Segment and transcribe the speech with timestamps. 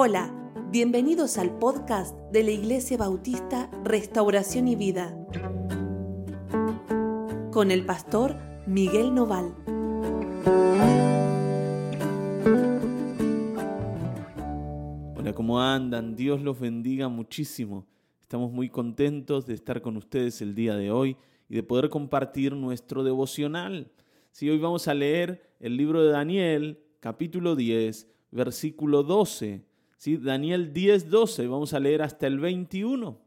[0.00, 0.32] Hola,
[0.70, 5.12] bienvenidos al podcast de la Iglesia Bautista Restauración y Vida
[7.50, 8.36] con el pastor
[8.68, 9.52] Miguel Noval.
[15.16, 16.14] Hola, ¿cómo andan?
[16.14, 17.84] Dios los bendiga muchísimo.
[18.22, 21.16] Estamos muy contentos de estar con ustedes el día de hoy
[21.48, 23.90] y de poder compartir nuestro devocional.
[24.30, 29.66] Si hoy vamos a leer el libro de Daniel, capítulo 10, versículo 12.
[29.98, 30.16] ¿Sí?
[30.16, 33.20] Daniel 10, 12, vamos a leer hasta el 21.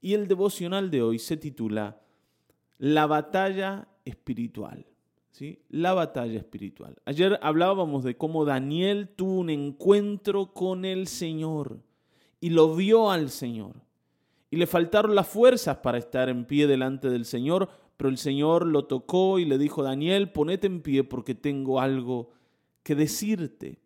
[0.00, 2.00] Y el devocional de hoy se titula
[2.78, 4.86] La batalla espiritual.
[5.32, 5.60] ¿sí?
[5.68, 6.96] La batalla espiritual.
[7.04, 11.80] Ayer hablábamos de cómo Daniel tuvo un encuentro con el Señor
[12.40, 13.76] y lo vio al Señor.
[14.50, 18.66] Y le faltaron las fuerzas para estar en pie delante del Señor, pero el Señor
[18.66, 22.30] lo tocó y le dijo, Daniel, ponete en pie porque tengo algo
[22.82, 23.81] que decirte.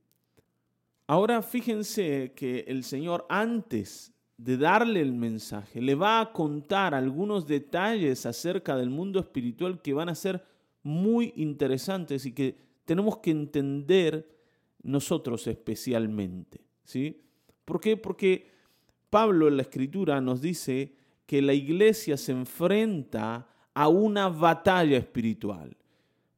[1.07, 7.47] Ahora fíjense que el Señor antes de darle el mensaje le va a contar algunos
[7.47, 10.45] detalles acerca del mundo espiritual que van a ser
[10.83, 14.29] muy interesantes y que tenemos que entender
[14.83, 16.61] nosotros especialmente.
[16.85, 17.23] ¿sí?
[17.65, 17.97] ¿Por qué?
[17.97, 18.51] Porque
[19.11, 20.95] Pablo en la escritura nos dice
[21.27, 25.77] que la iglesia se enfrenta a una batalla espiritual.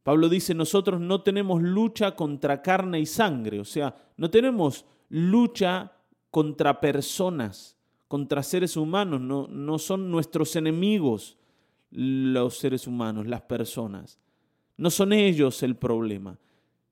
[0.08, 5.92] Pablo dice, nosotros no tenemos lucha contra carne y sangre, o sea, no tenemos lucha
[6.30, 7.76] contra personas,
[8.08, 11.36] contra seres humanos, no, no son nuestros enemigos
[11.90, 14.18] los seres humanos, las personas.
[14.78, 16.38] No son ellos el problema.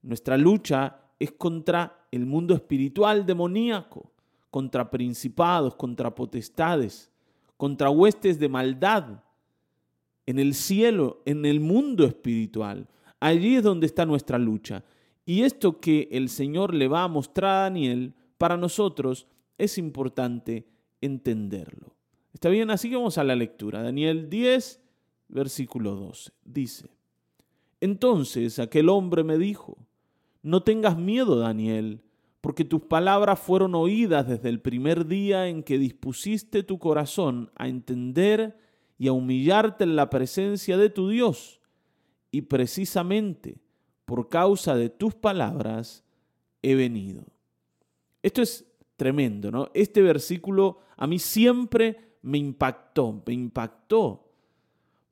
[0.03, 4.13] Nuestra lucha es contra el mundo espiritual demoníaco,
[4.51, 7.11] contra principados, contra potestades,
[7.57, 9.23] contra huestes de maldad
[10.27, 12.87] en el cielo, en el mundo espiritual.
[13.27, 14.85] Allí es donde está nuestra lucha.
[15.25, 19.27] Y esto que el Señor le va a mostrar a Daniel, para nosotros
[19.59, 20.69] es importante
[21.01, 21.97] entenderlo.
[22.33, 22.71] ¿Está bien?
[22.71, 23.83] Así que vamos a la lectura.
[23.83, 24.81] Daniel 10,
[25.27, 26.31] versículo 12.
[26.45, 26.89] Dice,
[27.81, 29.77] entonces aquel hombre me dijo,
[30.43, 32.03] no tengas miedo, Daniel,
[32.41, 37.67] porque tus palabras fueron oídas desde el primer día en que dispusiste tu corazón a
[37.67, 38.57] entender
[38.99, 41.61] y a humillarte en la presencia de tu Dios
[42.31, 43.59] y precisamente
[44.05, 46.05] por causa de tus palabras
[46.63, 47.25] he venido.
[48.23, 48.65] Esto es
[48.97, 49.71] tremendo, ¿no?
[49.75, 54.23] Este versículo a mí siempre me impactó, me impactó.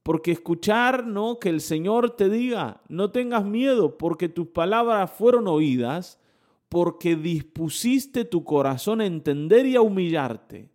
[0.02, 1.38] Porque escuchar, ¿no?
[1.38, 6.18] Que el Señor te diga, no tengas miedo porque tus palabras fueron oídas,
[6.68, 10.70] porque dispusiste tu corazón a entender y a humillarte.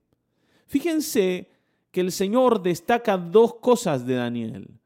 [0.65, 1.51] Fíjense
[1.91, 4.79] que el Señor destaca dos cosas de Daniel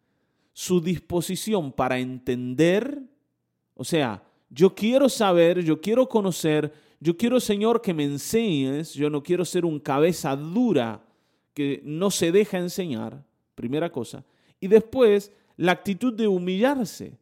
[0.53, 3.01] su disposición para entender,
[3.73, 9.09] o sea, yo quiero saber, yo quiero conocer, yo quiero, Señor, que me enseñes, yo
[9.09, 11.03] no quiero ser un cabeza dura
[11.53, 13.25] que no se deja enseñar,
[13.55, 14.23] primera cosa.
[14.59, 17.17] Y después, la actitud de humillarse,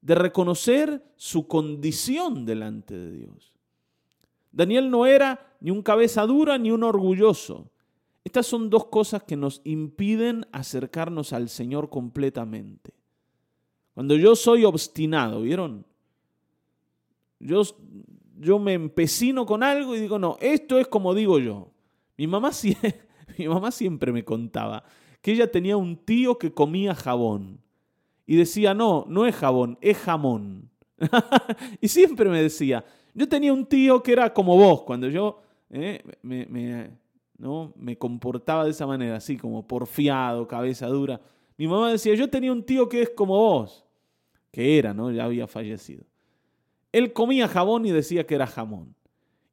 [0.00, 3.52] de reconocer su condición delante de Dios.
[4.52, 7.70] Daniel no era ni un cabeza dura ni un orgulloso.
[8.28, 12.92] Estas son dos cosas que nos impiden acercarnos al Señor completamente.
[13.94, 15.86] Cuando yo soy obstinado, ¿vieron?
[17.40, 17.62] Yo,
[18.38, 21.70] yo me empecino con algo y digo, no, esto es como digo yo.
[22.18, 22.50] Mi mamá,
[23.38, 24.84] mi mamá siempre me contaba
[25.22, 27.62] que ella tenía un tío que comía jabón.
[28.26, 30.68] Y decía, no, no es jabón, es jamón.
[31.80, 32.84] y siempre me decía,
[33.14, 35.40] yo tenía un tío que era como vos, cuando yo
[35.70, 36.90] eh, me,
[37.38, 37.72] ¿no?
[37.76, 41.20] Me comportaba de esa manera, así como porfiado, cabeza dura.
[41.56, 43.84] Mi mamá decía, yo tenía un tío que es como vos,
[44.50, 45.10] que era, ¿no?
[45.10, 46.04] Ya había fallecido.
[46.92, 48.94] Él comía jabón y decía que era jamón.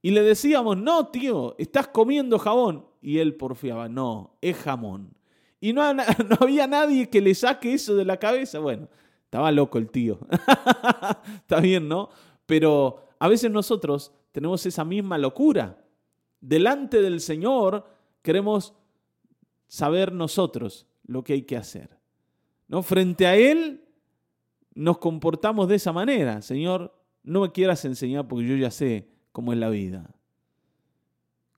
[0.02, 2.86] Y le decíamos, no, tío, estás comiendo jabón.
[3.02, 5.16] Y él porfiaba, no, es jamón.
[5.60, 8.60] Y no, no había nadie que le saque eso de la cabeza.
[8.60, 8.88] Bueno,
[9.24, 10.20] estaba loco el tío.
[11.38, 12.10] Está bien, ¿no?
[12.46, 15.85] Pero a veces nosotros tenemos esa misma locura
[16.42, 17.86] delante del Señor
[18.22, 18.74] queremos
[19.68, 21.98] saber nosotros lo que hay que hacer.
[22.68, 22.82] ¿No?
[22.82, 23.84] Frente a Él
[24.74, 26.42] nos comportamos de esa manera.
[26.42, 26.94] Señor,
[27.24, 30.16] no me quieras enseñar porque yo ya sé cómo es la vida.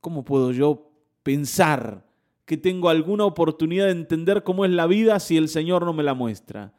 [0.02, 0.92] ¿Cómo puedo yo
[1.24, 2.06] pensar
[2.46, 6.04] que tengo alguna oportunidad de entender cómo es la vida si el Señor no me
[6.04, 6.74] la muestra?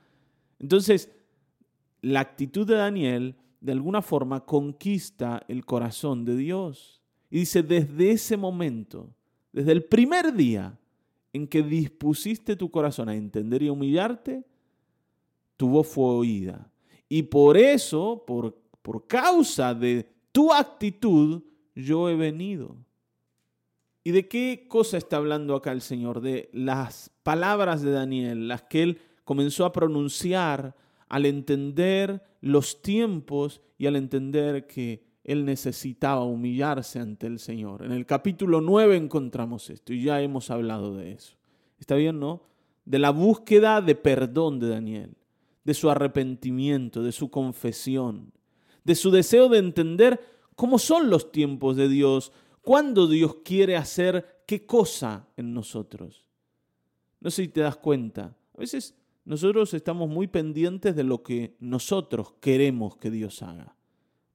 [0.58, 1.12] Entonces,
[2.00, 6.97] la actitud de Daniel de alguna forma conquista el corazón de Dios.
[7.30, 9.14] Y dice, desde ese momento,
[9.52, 10.78] desde el primer día
[11.32, 14.44] en que dispusiste tu corazón a entender y humillarte,
[15.56, 16.70] tu voz fue oída.
[17.08, 21.42] Y por eso, por, por causa de tu actitud,
[21.74, 22.76] yo he venido.
[24.04, 26.20] ¿Y de qué cosa está hablando acá el Señor?
[26.20, 30.74] De las palabras de Daniel, las que él comenzó a pronunciar
[31.08, 37.84] al entender los tiempos y al entender que él necesitaba humillarse ante el Señor.
[37.84, 41.36] En el capítulo 9 encontramos esto y ya hemos hablado de eso.
[41.78, 42.44] ¿Está bien, no?
[42.86, 45.16] De la búsqueda de perdón de Daniel,
[45.64, 48.32] de su arrepentimiento, de su confesión,
[48.84, 50.18] de su deseo de entender
[50.56, 52.32] cómo son los tiempos de Dios,
[52.62, 56.24] cuándo Dios quiere hacer qué cosa en nosotros.
[57.20, 58.34] No sé si te das cuenta.
[58.56, 58.94] A veces
[59.26, 63.74] nosotros estamos muy pendientes de lo que nosotros queremos que Dios haga.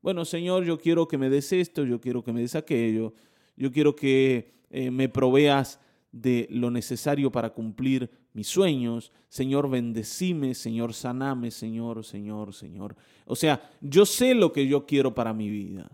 [0.03, 3.13] Bueno, Señor, yo quiero que me des esto, yo quiero que me des aquello,
[3.55, 5.79] yo quiero que eh, me proveas
[6.11, 9.13] de lo necesario para cumplir mis sueños.
[9.29, 12.97] Señor, bendecime, Señor, saname, Señor, Señor, Señor.
[13.25, 15.89] O sea, yo sé lo que yo quiero para mi vida.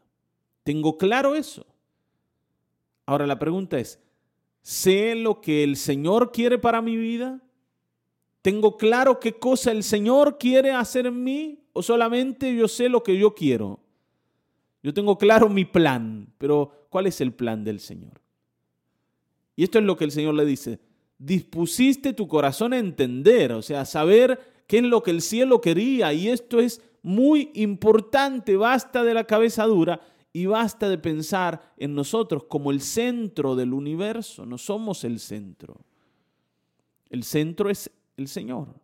[0.63, 1.67] Tengo claro eso.
[3.05, 3.99] Ahora la pregunta es,
[4.63, 7.43] ¿sé lo que el Señor quiere para mi vida?
[8.41, 11.59] ¿Tengo claro qué cosa el Señor quiere hacer en mí?
[11.73, 13.79] ¿O solamente yo sé lo que yo quiero?
[14.81, 18.21] Yo tengo claro mi plan, pero ¿cuál es el plan del Señor?
[19.55, 20.79] Y esto es lo que el Señor le dice.
[21.17, 25.59] Dispusiste tu corazón a entender, o sea, a saber qué es lo que el cielo
[25.59, 26.13] quería.
[26.13, 28.55] Y esto es muy importante.
[28.55, 29.99] Basta de la cabeza dura
[30.31, 34.45] y basta de pensar en nosotros como el centro del universo.
[34.45, 35.81] No somos el centro.
[37.09, 38.79] El centro es el Señor.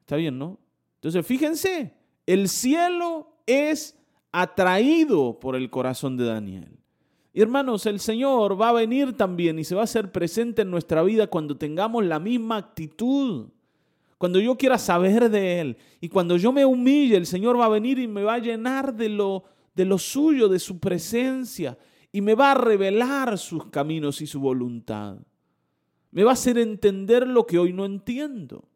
[0.00, 0.60] Está bien, ¿no?
[0.96, 1.92] Entonces, fíjense,
[2.24, 3.97] el cielo es
[4.32, 6.78] atraído por el corazón de Daniel.
[7.34, 11.02] Hermanos, el Señor va a venir también y se va a hacer presente en nuestra
[11.02, 13.48] vida cuando tengamos la misma actitud.
[14.18, 17.70] Cuando yo quiera saber de Él y cuando yo me humille, el Señor va a
[17.70, 19.44] venir y me va a llenar de lo,
[19.74, 21.78] de lo suyo, de su presencia
[22.10, 25.18] y me va a revelar sus caminos y su voluntad.
[26.10, 28.68] Me va a hacer entender lo que hoy no entiendo.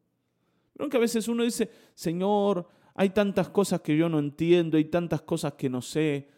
[0.75, 4.87] Pero que a veces uno dice, Señor, hay tantas cosas que yo no entiendo, hay
[4.87, 6.29] tantas cosas que no sé.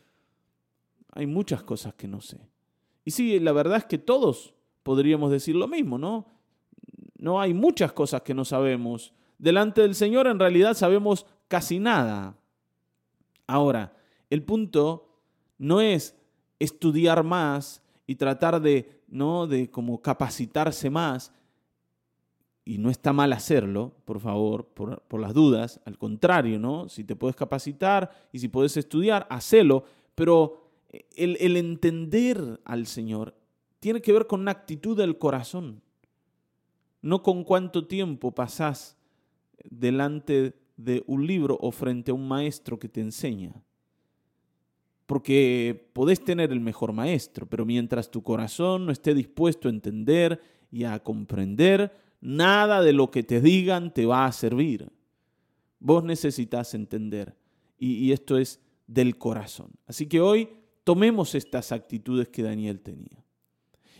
[1.12, 2.38] Hay muchas cosas que no sé.
[3.04, 6.26] Y sí, la verdad es que todos podríamos decir lo mismo, ¿no?
[7.16, 9.12] No hay muchas cosas que no sabemos.
[9.38, 12.36] Delante del Señor en realidad sabemos casi nada.
[13.46, 13.96] Ahora,
[14.30, 15.20] el punto
[15.58, 16.16] no es
[16.58, 19.46] estudiar más y tratar de ¿no?
[19.46, 21.32] De como capacitarse más.
[22.64, 25.80] Y no está mal hacerlo, por favor, por, las dudas.
[25.84, 26.88] Al contrario, ¿no?
[26.88, 29.84] Si te puedes capacitar y si puedes estudiar, hacelo.
[30.14, 30.70] Pero
[31.14, 33.34] el, el entender al Señor
[33.80, 35.82] tiene que ver con una actitud del corazón.
[37.02, 38.96] No con cuánto tiempo pasás
[39.62, 43.52] delante de un libro o frente a un maestro que te enseña
[45.06, 50.40] porque podés tener el mejor maestro, pero mientras tu corazón no esté dispuesto a entender
[50.70, 51.92] y a comprender,
[52.24, 54.90] nada de lo que te digan te va a servir.
[55.78, 57.36] Vos necesitas entender
[57.78, 59.70] y, esto es del corazón.
[59.86, 60.48] Así que hoy
[60.82, 63.24] tomemos estas actitudes que Daniel tenía.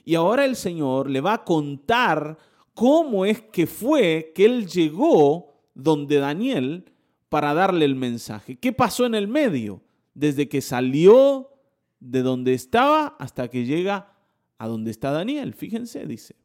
[0.05, 2.39] Y ahora el Señor le va a contar
[2.75, 6.91] cómo es que fue que él llegó donde Daniel
[7.29, 8.57] para darle el mensaje.
[8.57, 9.83] ¿Qué pasó en el medio?
[10.15, 11.51] desde que salió
[12.01, 14.13] de donde estaba hasta que llega
[14.59, 15.55] a donde está Daniel.
[15.55, 16.37] Fíjense, dice.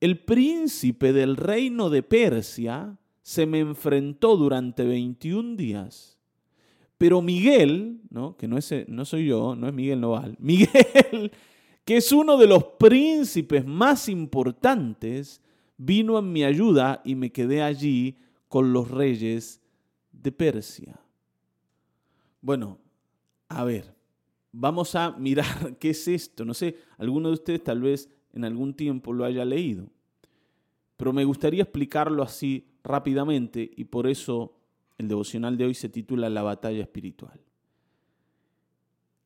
[0.00, 6.18] El príncipe del reino de Persia se me enfrentó durante 21 días.
[6.96, 8.36] Pero Miguel, ¿no?
[8.36, 11.30] que no, es, no soy yo, no es Miguel Noval, Miguel,
[11.84, 15.40] que es uno de los príncipes más importantes,
[15.76, 19.60] vino en mi ayuda y me quedé allí con los reyes
[20.12, 21.00] de Persia.
[22.42, 22.78] Bueno,
[23.48, 23.94] a ver,
[24.52, 26.44] vamos a mirar qué es esto.
[26.44, 29.86] No sé, alguno de ustedes tal vez en algún tiempo lo haya leído,
[30.96, 34.56] pero me gustaría explicarlo así rápidamente y por eso
[34.98, 37.40] el devocional de hoy se titula La batalla espiritual.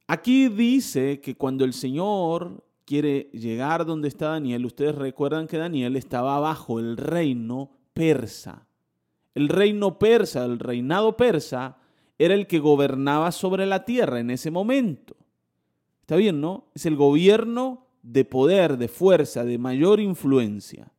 [0.06, 5.96] Aquí dice que cuando el Señor quiere llegar donde está Daniel, ustedes recuerdan que Daniel
[5.96, 8.66] estaba bajo el reino persa.
[9.34, 11.78] El reino persa, el reinado persa,
[12.18, 15.16] era el que gobernaba sobre la tierra en ese momento.
[16.02, 16.66] Está bien, ¿no?
[16.75, 20.92] Es el gobierno de poder, de fuerza, de mayor influencia.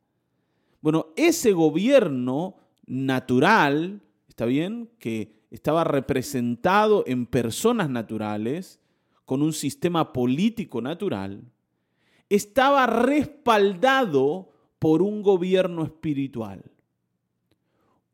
[0.80, 8.80] Bueno, ese gobierno natural, está bien, que estaba representado en personas naturales,
[9.24, 11.42] con un sistema político natural,
[12.28, 16.64] estaba respaldado por un gobierno espiritual.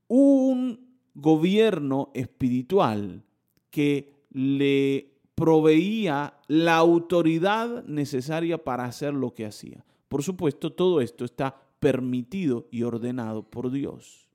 [0.08, 3.22] Un gobierno espiritual
[3.70, 9.86] que le proveía la autoridad necesaria para hacer lo que hacía.
[10.10, 14.28] Por supuesto, todo esto está permitido y ordenado por Dios.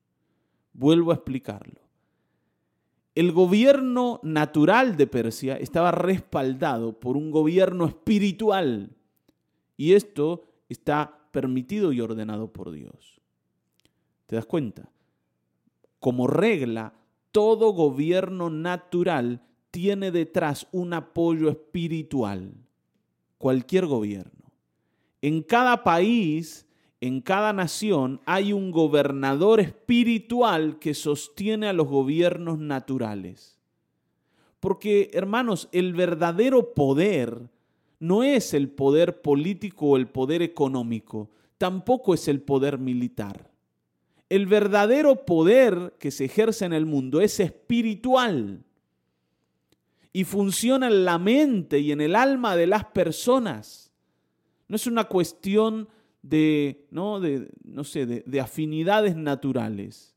[0.73, 1.79] Vuelvo a explicarlo.
[3.13, 8.95] El gobierno natural de Persia estaba respaldado por un gobierno espiritual
[9.75, 13.21] y esto está permitido y ordenado por Dios.
[14.25, 14.89] ¿Te das cuenta?
[15.99, 16.95] Como regla,
[17.31, 22.53] todo gobierno natural tiene detrás un apoyo espiritual.
[23.37, 24.51] Cualquier gobierno.
[25.21, 26.65] En cada país,
[27.01, 33.59] en cada nación, hay un gobernador espiritual que sostiene a los gobiernos naturales.
[34.59, 37.49] Porque, hermanos, el verdadero poder
[37.99, 43.51] no es el poder político o el poder económico, tampoco es el poder militar.
[44.29, 48.63] El verdadero poder que se ejerce en el mundo es espiritual
[50.13, 53.91] y funciona en la mente y en el alma de las personas.
[54.67, 55.87] No es una cuestión
[56.21, 57.19] de, ¿no?
[57.19, 60.15] de, no sé, de, de afinidades naturales.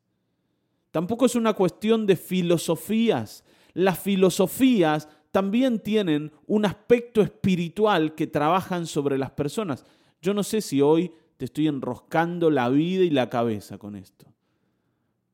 [0.90, 3.44] Tampoco es una cuestión de filosofías.
[3.74, 9.84] Las filosofías también tienen un aspecto espiritual que trabajan sobre las personas.
[10.20, 14.26] Yo no sé si hoy te estoy enroscando la vida y la cabeza con esto.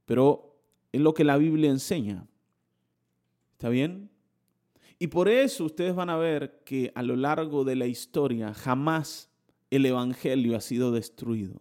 [0.05, 0.57] Pero
[0.93, 2.27] es lo que la Biblia enseña.
[3.53, 4.11] ¿Está bien?
[4.99, 9.31] Y por eso ustedes van a ver que a lo largo de la historia jamás
[9.71, 11.61] el Evangelio ha sido destruido.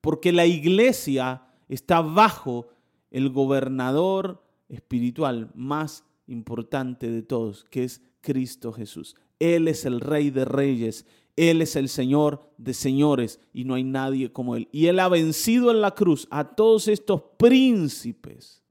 [0.00, 2.68] Porque la iglesia está bajo
[3.10, 9.16] el gobernador espiritual más importante de todos, que es Cristo Jesús.
[9.38, 11.06] Él es el Rey de Reyes
[11.40, 14.68] él es el Señor de señores y no hay nadie como Él.
[14.72, 18.62] Y Él ha vencido en la cruz a todos estos príncipes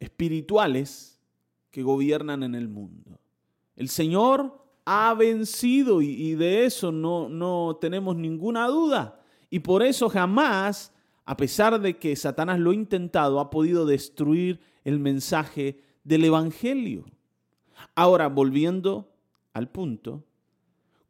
[0.00, 1.20] espirituales
[1.70, 3.20] que gobiernan en el mundo.
[3.76, 9.20] El Señor ha vencido y, de eso no, no tenemos ninguna duda.
[9.50, 10.92] Y por eso jamás,
[11.24, 17.04] a pesar de que Satanás lo ha intentado, ha podido destruir el mensaje del Evangelio.
[17.94, 19.12] Ahora, volviendo
[19.52, 20.24] al punto,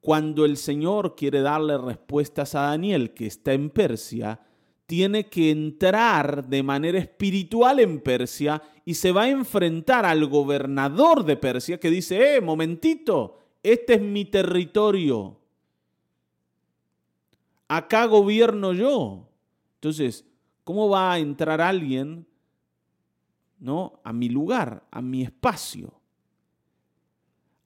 [0.00, 4.40] cuando el Señor quiere darle respuestas a Daniel, que está en Persia,
[4.86, 11.24] tiene que entrar de manera espiritual en Persia y se va a enfrentar al gobernador
[11.24, 15.38] de Persia que dice, eh, momentito, este es mi territorio.
[17.68, 19.28] Acá gobierno yo.
[19.74, 20.24] Entonces,
[20.62, 22.26] ¿cómo va a entrar alguien
[23.58, 24.00] ¿no?
[24.04, 25.92] a mi lugar, a mi espacio?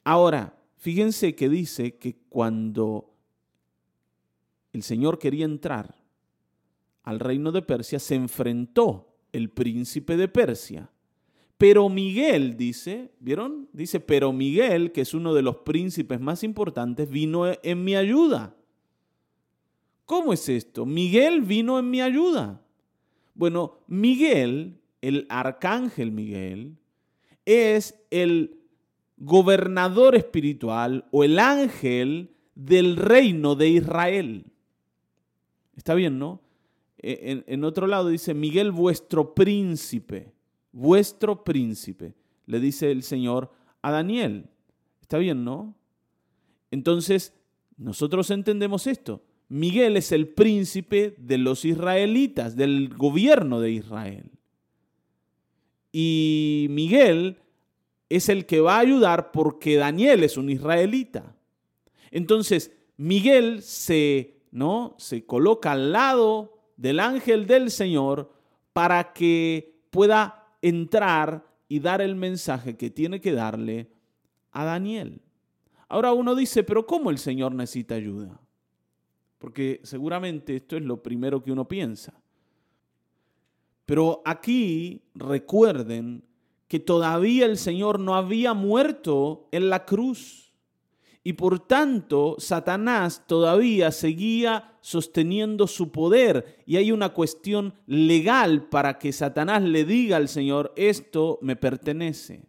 [0.03, 3.13] Ahora, Fíjense que dice que cuando
[4.73, 5.93] el Señor quería entrar
[7.03, 10.89] al reino de Persia, se enfrentó el príncipe de Persia.
[11.57, 13.69] Pero Miguel, dice, ¿vieron?
[13.71, 18.55] Dice, pero Miguel, que es uno de los príncipes más importantes, vino en mi ayuda.
[20.05, 20.85] ¿Cómo es esto?
[20.85, 22.61] Miguel vino en mi ayuda.
[23.35, 26.77] Bueno, Miguel, el arcángel Miguel,
[27.45, 28.57] es el
[29.17, 34.45] gobernador espiritual o el ángel del reino de Israel.
[35.75, 36.41] Está bien, ¿no?
[37.01, 40.31] E, en, otro lado dice, Miguel vuestro príncipe,
[40.71, 42.13] vuestro príncipe,
[42.45, 44.49] le dice el Señor a Daniel.
[45.01, 45.75] Está bien, ¿no?
[46.69, 47.33] Entonces,
[47.77, 49.23] nosotros entendemos esto.
[49.49, 54.31] Miguel es el príncipe de los israelitas, del gobierno de Israel.
[55.91, 57.39] Y Miguel
[58.07, 61.35] es el que va a ayudar porque Daniel es un israelita.
[62.11, 64.95] Entonces, Miguel se, ¿no?
[64.97, 68.31] se coloca al lado del ángel del Señor
[68.73, 73.91] para que pueda entrar y dar el mensaje que tiene que darle
[74.51, 75.21] a Daniel.
[75.87, 78.41] Ahora uno dice, pero ¿cómo el Señor necesita ayuda?
[79.37, 82.19] Porque seguramente esto es lo primero que uno piensa.
[83.85, 86.23] Pero aquí recuerden
[86.67, 90.50] que todavía el Señor no había muerto en la cruz.
[91.23, 96.63] Y por tanto, Satanás todavía seguía sosteniendo su poder.
[96.65, 102.43] Y hay una cuestión legal para que Satanás le diga al Señor, esto me pertenece.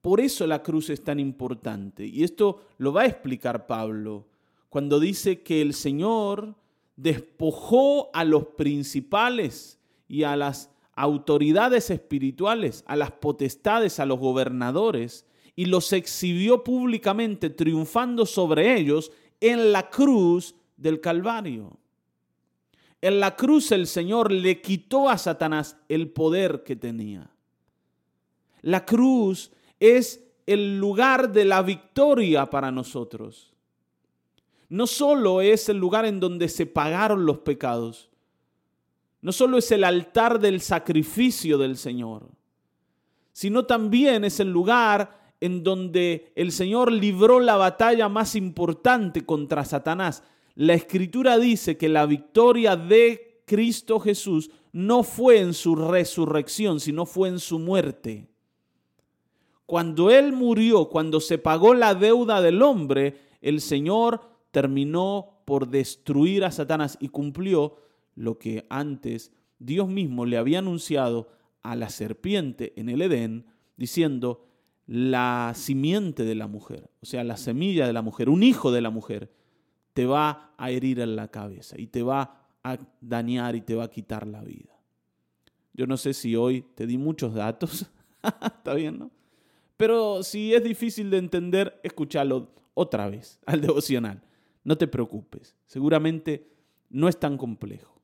[0.00, 2.06] Por eso la cruz es tan importante.
[2.06, 4.26] Y esto lo va a explicar Pablo
[4.68, 6.54] cuando dice que el Señor
[6.96, 9.78] despojó a los principales
[10.08, 15.26] y a las autoridades espirituales, a las potestades, a los gobernadores,
[15.56, 19.10] y los exhibió públicamente triunfando sobre ellos
[19.40, 21.78] en la cruz del Calvario.
[23.00, 27.30] En la cruz el Señor le quitó a Satanás el poder que tenía.
[28.60, 33.54] La cruz es el lugar de la victoria para nosotros.
[34.68, 38.10] No solo es el lugar en donde se pagaron los pecados,
[39.22, 42.28] no solo es el altar del sacrificio del Señor,
[43.32, 49.64] sino también es el lugar en donde el Señor libró la batalla más importante contra
[49.64, 50.22] Satanás.
[50.54, 57.06] La escritura dice que la victoria de Cristo Jesús no fue en su resurrección, sino
[57.06, 58.28] fue en su muerte.
[59.66, 66.44] Cuando Él murió, cuando se pagó la deuda del hombre, el Señor terminó por destruir
[66.44, 67.76] a Satanás y cumplió
[68.14, 71.28] lo que antes Dios mismo le había anunciado
[71.62, 74.45] a la serpiente en el Edén, diciendo,
[74.86, 78.80] la simiente de la mujer, o sea, la semilla de la mujer, un hijo de
[78.80, 79.32] la mujer,
[79.92, 83.84] te va a herir en la cabeza y te va a dañar y te va
[83.84, 84.76] a quitar la vida.
[85.72, 87.90] Yo no sé si hoy te di muchos datos,
[88.42, 89.10] está bien, ¿no?
[89.76, 94.22] Pero si es difícil de entender, escúchalo otra vez al devocional.
[94.64, 96.48] No te preocupes, seguramente
[96.90, 98.00] no es tan complejo.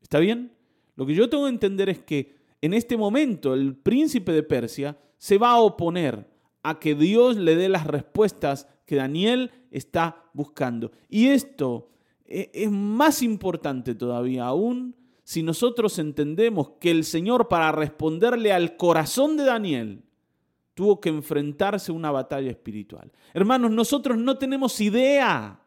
[0.00, 0.52] ¿Está bien?
[0.96, 4.96] Lo que yo tengo que entender es que en este momento el príncipe de Persia
[5.18, 6.26] se va a oponer
[6.62, 10.90] a que Dios le dé las respuestas que Daniel está buscando.
[11.10, 11.90] Y esto
[12.24, 18.78] e, es más importante todavía aún si nosotros entendemos que el Señor para responderle al
[18.78, 20.02] corazón de Daniel
[20.72, 23.12] tuvo que enfrentarse a una batalla espiritual.
[23.34, 25.60] Hermanos, nosotros no tenemos idea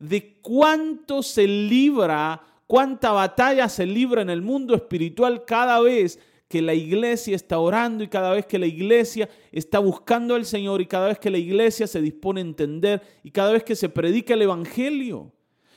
[0.00, 6.18] de cuánto se libra, cuánta batalla se libra en el mundo espiritual cada vez
[6.52, 10.82] que la iglesia está orando y cada vez que la iglesia está buscando al Señor
[10.82, 13.88] y cada vez que la iglesia se dispone a entender y cada vez que se
[13.88, 15.32] predica el Evangelio.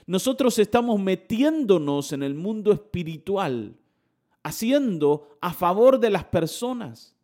[0.05, 3.77] Nosotros estamos metiéndonos en el mundo espiritual,
[4.43, 7.15] haciendo a favor de las personas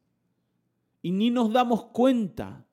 [1.01, 2.65] y ni nos damos cuenta.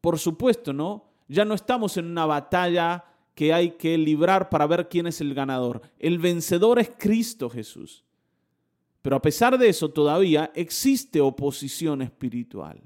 [0.00, 1.04] Por supuesto, ¿no?
[1.28, 5.34] Ya no estamos en una batalla que hay que librar para ver quién es el
[5.34, 5.82] ganador.
[5.98, 8.06] El vencedor es Cristo Jesús.
[9.02, 12.80] Pero a pesar de eso todavía existe oposición espiritual.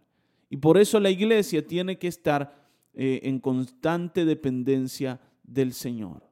[0.49, 6.23] Y por eso la iglesia tiene que estar eh, en constante dependencia del Señor.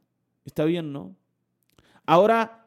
[0.45, 1.17] ¿Está bien, no?
[2.07, 2.63] Ahora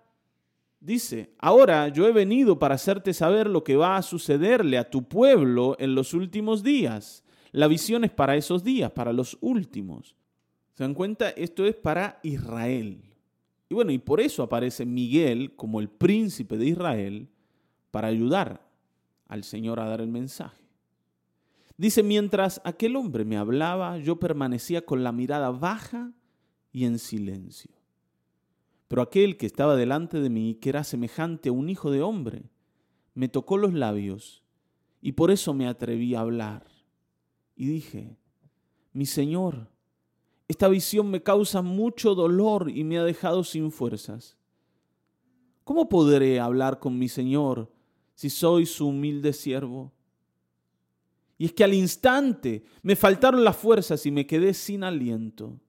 [0.85, 5.07] Dice, ahora yo he venido para hacerte saber lo que va a sucederle a tu
[5.07, 7.23] pueblo en los últimos días.
[7.51, 10.15] La visión es para esos días, para los últimos.
[10.73, 11.31] ¿Se dan cuenta?
[11.31, 13.01] Esto es para Israel.
[13.69, 17.29] Y bueno, y por eso aparece Miguel como el príncipe de Israel
[17.91, 18.67] para ayudar
[19.27, 20.63] al Señor a dar el mensaje.
[21.77, 26.13] Dice, mientras aquel hombre me hablaba, yo permanecía con la mirada baja
[26.71, 27.71] y en silencio.
[28.87, 32.43] Pero aquel que estaba delante de mí, que era semejante a un hijo de hombre,
[33.13, 34.43] me tocó los labios
[35.01, 36.65] y por eso me atreví a hablar.
[37.55, 38.17] Y dije,
[38.93, 39.69] mi Señor,
[40.47, 44.37] esta visión me causa mucho dolor y me ha dejado sin fuerzas.
[45.63, 47.71] ¿Cómo podré hablar con mi Señor
[48.13, 49.91] si soy su humilde siervo?
[51.37, 55.59] Y es que al instante me faltaron las fuerzas y me quedé sin aliento.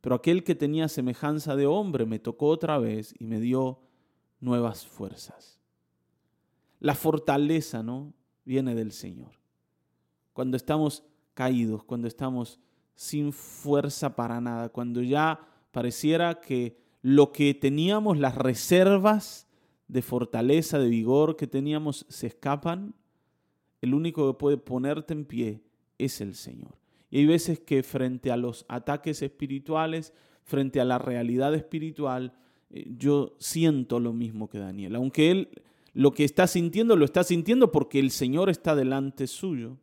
[0.00, 3.80] Pero aquel que tenía semejanza de hombre me tocó otra vez y me dio
[4.38, 5.60] nuevas fuerzas.
[6.78, 8.14] La fortaleza, ¿no?
[8.44, 9.32] Viene del Señor.
[10.32, 11.02] Cuando estamos
[11.34, 12.58] caídos, cuando estamos
[12.94, 19.48] sin fuerza para nada, cuando ya pareciera que lo que teníamos, las reservas
[19.88, 22.94] de fortaleza, de vigor que teníamos, se escapan,
[23.80, 25.62] el único que puede ponerte en pie
[25.98, 26.76] es el Señor.
[27.10, 30.12] Y hay veces que frente a los ataques espirituales,
[30.44, 32.34] frente a la realidad espiritual,
[32.70, 34.94] eh, yo siento lo mismo que Daniel.
[34.96, 35.48] Aunque él
[35.92, 39.76] lo que está sintiendo, lo está sintiendo porque el Señor está delante suyo.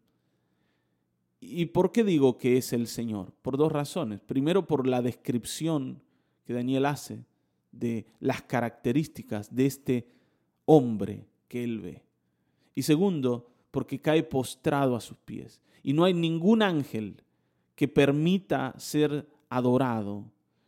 [1.39, 3.31] ¿Y por qué digo que es el Señor?
[3.41, 4.21] Por dos razones.
[4.21, 6.01] Primero, por la descripción
[6.45, 7.25] que Daniel hace
[7.71, 10.07] de las características de este
[10.65, 12.03] hombre que él ve.
[12.73, 15.61] Y segundo, porque cae postrado a sus pies.
[15.83, 17.21] Y no hay ningún ángel
[17.75, 20.25] que permita ser adorado.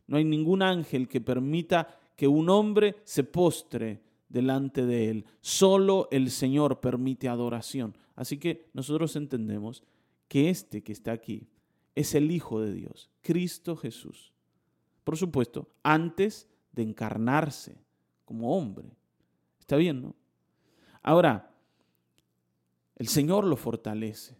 [0.08, 5.26] No hay ningún ángel que permita que un hombre se postre delante de él.
[5.42, 7.96] Solo el Señor permite adoración.
[8.16, 9.84] Así que nosotros entendemos
[10.30, 11.50] que este que está aquí
[11.96, 14.32] es el Hijo de Dios, Cristo Jesús.
[15.04, 17.76] Por supuesto, antes de encarnarse
[18.24, 18.96] como hombre.
[19.60, 20.16] Está bien, ¿no?
[21.02, 21.52] Ahora,
[22.96, 24.38] el Señor lo fortalece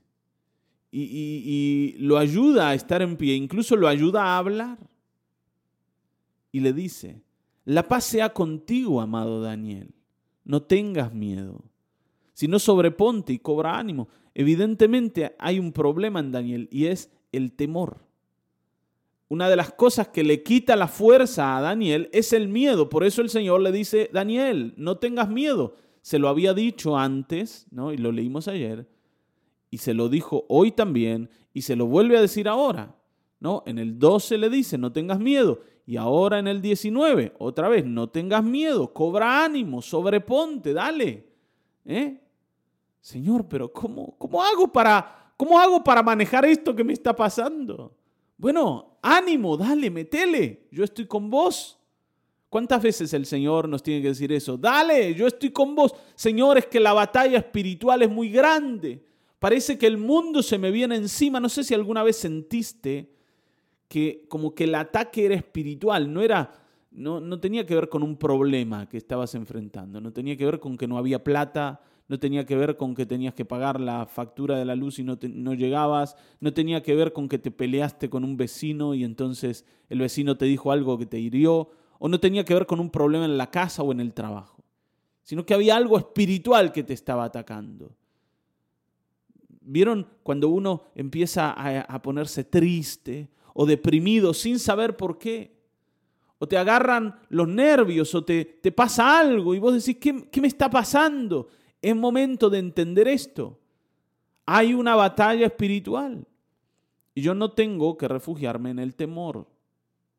[0.92, 4.78] y, lo ayuda a estar en pie, incluso lo ayuda a hablar.
[6.52, 7.22] Y le dice,
[7.66, 9.94] la paz sea contigo, amado Daniel,
[10.44, 11.64] no tengas miedo,
[12.34, 14.08] sino sobreponte y cobra ánimo.
[14.34, 18.06] Evidentemente hay un problema en Daniel y es el temor.
[19.28, 22.90] Una de las cosas que le quita la fuerza a Daniel es el miedo.
[22.90, 25.76] Por eso el Señor le dice, Daniel, no tengas miedo.
[26.02, 27.94] Se lo había dicho antes, ¿no?
[27.94, 28.88] Y lo leímos ayer.
[29.70, 31.30] Y se lo dijo hoy también.
[31.54, 32.96] Y se lo vuelve a decir ahora.
[33.40, 33.64] ¿no?
[33.66, 35.62] En el 12 le dice, no tengas miedo.
[35.86, 41.26] Y ahora en el 19, otra vez, no tengas miedo, cobra ánimo, sobreponte, dale.
[41.86, 42.20] ¿Eh?
[43.02, 47.96] Señor, pero ¿cómo, cómo, hago para, ¿cómo hago para manejar esto que me está pasando?
[48.38, 51.78] Bueno, ánimo, dale, metele, yo estoy con vos.
[52.50, 54.58] ¿Cuántas veces el Señor nos tiene que decir eso?
[54.58, 55.94] Dale, yo estoy con vos.
[56.16, 59.06] Señor, es que la batalla espiritual es muy grande.
[59.38, 61.40] Parece que el mundo se me viene encima.
[61.40, 63.14] No sé si alguna vez sentiste
[63.88, 66.52] que como que el ataque era espiritual, no era,
[66.92, 70.60] no, no tenía que ver con un problema que estabas enfrentando, no tenía que ver
[70.60, 74.06] con que no había plata, no tenía que ver con que tenías que pagar la
[74.06, 77.52] factura de la luz y no, no llegabas, no tenía que ver con que te
[77.52, 81.70] peleaste con un vecino y entonces el vecino te dijo algo que te hirió,
[82.00, 84.64] o no tenía que ver con un problema en la casa o en el trabajo,
[85.24, 87.96] sino que había algo espiritual que te estaba atacando.
[89.62, 95.52] ¿Vieron cuando uno empieza a, a ponerse triste o deprimido sin saber por qué.
[96.38, 100.40] O te agarran los nervios o te, te pasa algo y vos decís, ¿qué, ¿qué
[100.40, 101.50] me está pasando?
[101.82, 103.60] Es momento de entender esto.
[104.46, 106.26] Hay una batalla espiritual.
[107.16, 109.48] Y yo no tengo que refugiarme en el temor.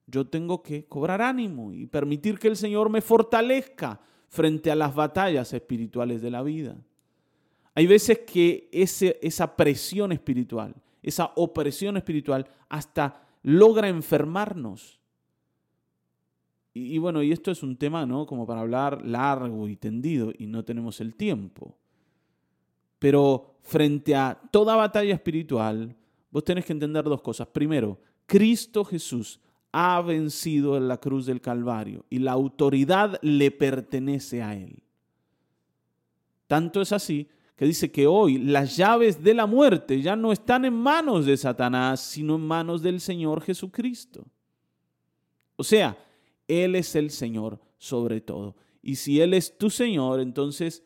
[0.07, 4.95] Yo tengo que cobrar ánimo y permitir que el Señor me fortalezca frente a las
[4.95, 6.77] batallas espirituales de la vida.
[7.75, 15.00] Hay veces que ese, esa presión espiritual, esa opresión espiritual, hasta logra enfermarnos.
[16.73, 18.27] Y, bueno, y esto es un tema, ¿no?
[18.27, 21.77] Como para hablar largo y tendido y no tenemos el tiempo.
[22.99, 25.97] Pero frente a toda batalla espiritual,
[26.31, 27.49] vos tenés que entender dos cosas.
[27.49, 29.41] Primero, Cristo Jesús
[29.73, 34.83] ha vencido en la cruz del Calvario y la autoridad le pertenece a Él.
[36.47, 40.65] Tanto es así que dice que hoy las llaves de la muerte ya no están
[40.65, 44.25] en manos de Satanás, sino en manos del Señor Jesucristo.
[45.57, 45.97] O sea,
[46.51, 48.57] Él es el Señor sobre todo.
[48.83, 50.83] Y si Él es tu Señor, entonces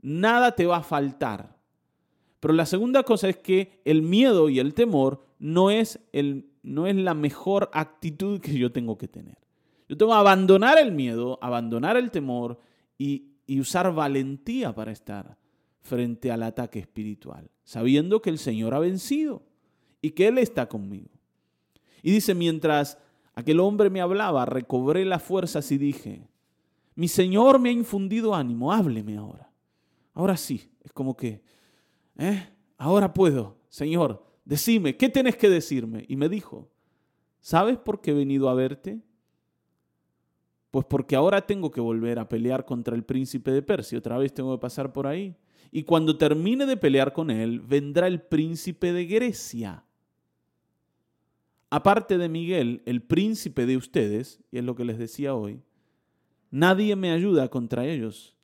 [0.00, 1.56] nada te va a faltar.
[2.40, 6.86] Pero la segunda cosa es que el miedo y el temor no es, el, no
[6.86, 9.38] es la mejor actitud que yo tengo que tener.
[9.88, 12.58] Yo tengo que abandonar el miedo, abandonar el temor
[12.98, 15.36] y, y usar valentía para estar
[15.80, 19.42] frente al ataque espiritual, sabiendo que el Señor ha vencido
[20.02, 21.10] y que Él está conmigo.
[22.02, 22.98] Y dice, mientras
[23.36, 26.26] aquel hombre me hablaba, recobré las fuerzas y dije,
[26.96, 29.48] mi Señor me ha infundido ánimo, hábleme ahora.
[30.12, 31.42] Ahora sí, es como que,
[32.18, 32.48] ¿eh?
[32.76, 36.04] Ahora puedo, Señor, decime, ¿qué tienes que decirme?
[36.08, 36.68] Y me dijo,
[37.40, 39.00] ¿sabes por qué he venido a verte?
[40.72, 44.34] Pues porque ahora tengo que volver a pelear contra el príncipe de Persia, otra vez
[44.34, 45.36] tengo que pasar por ahí
[45.70, 49.84] y cuando termine de pelear con él, vendrá el príncipe de Grecia.
[51.76, 55.60] Aparte de Miguel, el príncipe de ustedes, y es lo que les decía hoy,
[56.50, 58.34] nadie me ayuda contra ellos,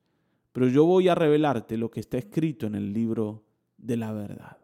[0.53, 3.43] pero yo voy a revelarte lo que está escrito en el libro
[3.79, 4.59] de la verdad.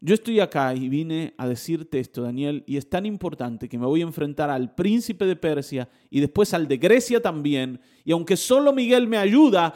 [0.00, 3.86] Yo estoy acá y vine a decirte esto, Daniel, y es tan importante que me
[3.86, 8.36] voy a enfrentar al príncipe de Persia y después al de Grecia también, y aunque
[8.36, 9.72] solo Miguel me ayuda,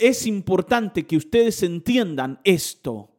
[0.00, 3.11] es importante que ustedes entiendan esto.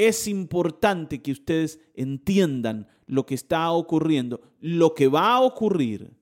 [0.00, 6.12] Es importante que ustedes entiendan lo que está ocurriendo, lo que va a ocurrir,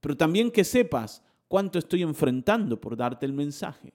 [0.00, 3.92] pero también que sepas cuánto estoy enfrentando por darte el mensaje.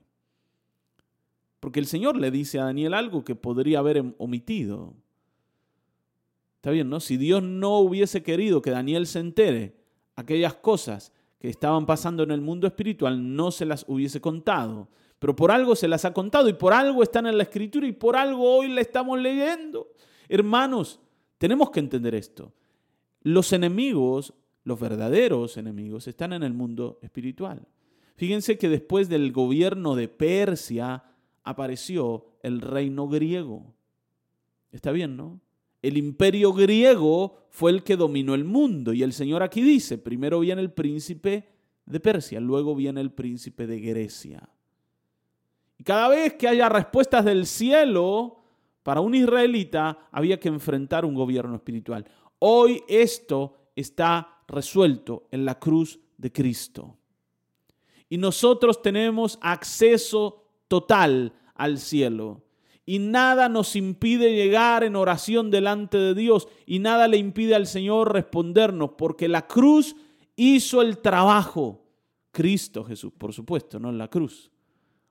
[1.61, 4.93] Porque el Señor le dice a Daniel algo que podría haber omitido.
[6.57, 6.99] Está bien, ¿no?
[6.99, 9.77] Si Dios no hubiese querido que Daniel se entere
[10.17, 14.89] aquellas cosas que estaban pasando en el mundo espiritual no se las hubiese contado.
[15.19, 17.91] Pero por algo se las ha contado y por algo están en la escritura y
[17.91, 19.89] por algo hoy la estamos leyendo.
[20.29, 20.99] Hermanos,
[21.37, 22.53] tenemos que entender esto.
[23.21, 27.67] Los enemigos, los verdaderos enemigos, están en el mundo espiritual.
[28.15, 31.03] Fíjense que después del gobierno de Persia
[31.43, 33.73] apareció el reino griego.
[34.71, 35.41] Está bien, ¿no?
[35.81, 38.93] El imperio griego fue el que dominó el mundo.
[38.93, 41.47] Y el Señor aquí dice, primero viene el príncipe
[41.85, 44.49] de Persia, luego viene el príncipe de Grecia.
[45.79, 48.43] Y cada vez que haya respuestas del cielo,
[48.83, 52.05] para un israelita había que enfrentar un gobierno espiritual.
[52.39, 56.97] Hoy esto está resuelto en la cruz de Cristo.
[58.09, 62.43] Y nosotros tenemos acceso total al cielo.
[62.85, 67.67] Y nada nos impide llegar en oración delante de Dios y nada le impide al
[67.67, 69.95] Señor respondernos, porque la cruz
[70.35, 71.85] hizo el trabajo.
[72.31, 74.51] Cristo Jesús, por supuesto, no la cruz.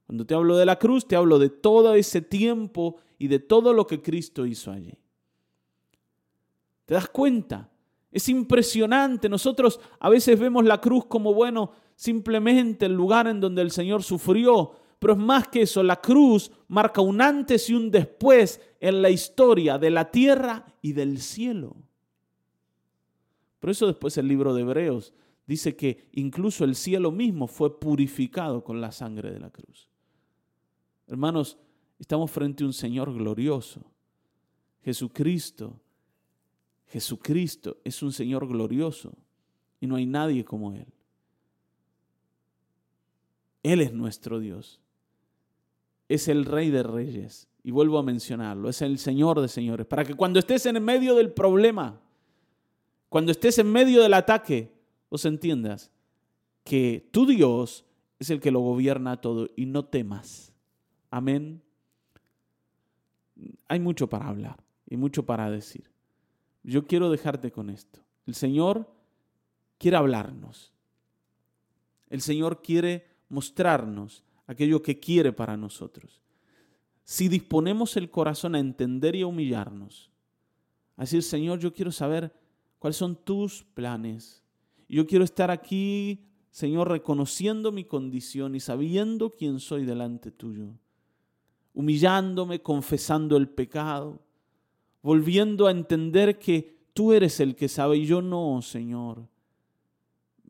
[0.09, 3.75] Cuando te hablo de la cruz, te hablo de todo ese tiempo y de todo
[3.75, 4.94] lo que Cristo hizo allí.
[6.87, 7.68] ¿Te das cuenta?
[8.11, 9.29] Es impresionante.
[9.29, 14.03] Nosotros a veces vemos la cruz como, bueno, simplemente el lugar en donde el Señor
[14.03, 19.03] sufrió, pero es más que eso, la cruz marca un antes y un después en
[19.03, 21.77] la historia de la tierra y del cielo.
[23.61, 25.12] Por eso después el libro de Hebreos
[25.47, 29.88] dice que incluso el cielo mismo fue purificado con la sangre de la cruz.
[31.09, 31.59] Hermanos,
[31.99, 33.81] estamos frente a un Señor glorioso.
[34.85, 35.81] Jesucristo,
[36.87, 39.12] Jesucristo es un Señor glorioso
[39.81, 40.87] y no hay nadie como Él.
[43.62, 44.81] Él es nuestro Dios
[46.09, 47.49] es el rey de reyes.
[47.62, 49.87] Y vuelvo a mencionarlo, es el Señor de señores.
[49.87, 52.01] Para que cuando estés en medio del problema,
[53.09, 54.73] cuando estés en medio del ataque,
[55.11, 55.90] os entiendas
[56.64, 57.85] que tu Dios
[58.18, 60.55] es el que lo gobierna todo y no temas.
[61.11, 61.62] Amén.
[63.68, 65.90] Hay mucho para hablar y mucho para decir.
[66.62, 68.01] Yo quiero dejarte con esto.
[68.27, 68.90] El Señor
[69.79, 70.73] quiere hablarnos.
[72.11, 76.23] El Señor quiere mostrarnos aquello que quiere para nosotros.
[77.05, 80.11] Si disponemos el corazón a entender y a humillarnos,
[80.97, 82.35] a decir, Señor, yo quiero saber
[82.79, 84.42] cuáles son tus planes.
[84.88, 90.75] Yo quiero estar aquí, Señor, reconociendo mi condición y sabiendo quién soy delante tuyo.
[91.79, 94.21] Humillándome, confesando el pecado,
[95.01, 99.29] volviendo a entender que tú eres el que sabe y yo no, Señor.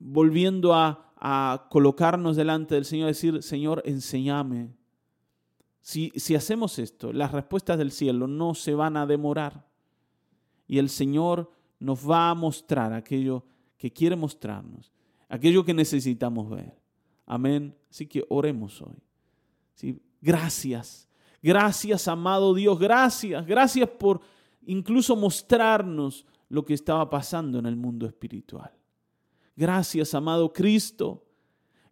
[0.00, 4.72] Volviendo a a colocarnos delante del Señor decir, Señor, enséñame.
[5.80, 9.66] Si, si hacemos esto, las respuestas del cielo no se van a demorar
[10.66, 13.44] y el Señor nos va a mostrar aquello
[13.76, 14.92] que quiere mostrarnos,
[15.28, 16.76] aquello que necesitamos ver.
[17.26, 17.74] Amén.
[17.90, 18.96] Así que oremos hoy.
[19.74, 20.00] ¿Sí?
[20.20, 21.07] Gracias,
[21.42, 24.20] gracias amado Dios, gracias, gracias por
[24.66, 28.70] incluso mostrarnos lo que estaba pasando en el mundo espiritual.
[29.56, 31.24] Gracias, amado Cristo.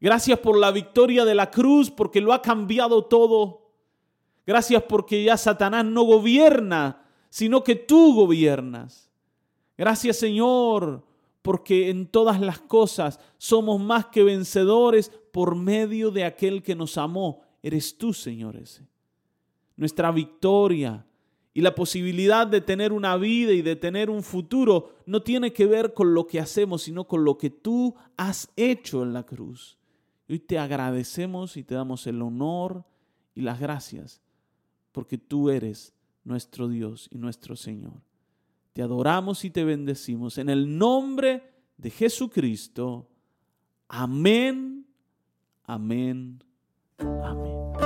[0.00, 3.72] Gracias por la victoria de la cruz, porque lo ha cambiado todo.
[4.46, 9.10] Gracias porque ya Satanás no gobierna, sino que tú gobiernas.
[9.76, 11.04] Gracias, Señor,
[11.42, 16.96] porque en todas las cosas somos más que vencedores por medio de aquel que nos
[16.96, 17.42] amó.
[17.62, 18.86] Eres tú, Señor, ese.
[19.76, 21.06] Nuestra victoria,
[21.56, 25.64] y la posibilidad de tener una vida y de tener un futuro no tiene que
[25.64, 29.78] ver con lo que hacemos, sino con lo que tú has hecho en la cruz.
[30.28, 32.84] Hoy te agradecemos y te damos el honor
[33.34, 34.20] y las gracias,
[34.92, 38.02] porque tú eres nuestro Dios y nuestro Señor.
[38.74, 41.42] Te adoramos y te bendecimos en el nombre
[41.78, 43.08] de Jesucristo.
[43.88, 44.84] Amén,
[45.64, 46.44] amén,
[46.98, 47.85] amén.